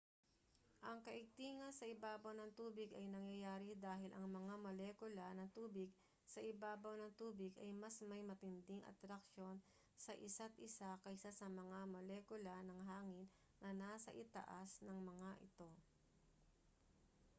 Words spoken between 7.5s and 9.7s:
ay mas may matinding atraksyon